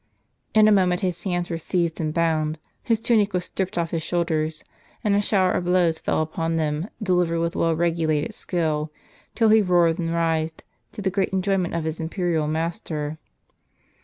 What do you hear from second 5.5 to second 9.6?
of blows fell upon them, delivered with well regulated skill, till